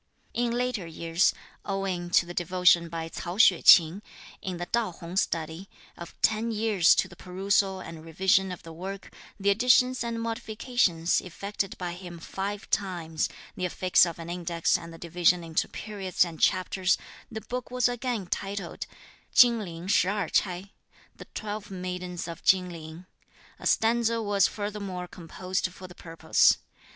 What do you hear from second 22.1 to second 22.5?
of